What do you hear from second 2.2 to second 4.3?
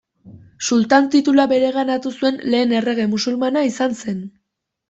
zuen lehen errege musulmana izan zen.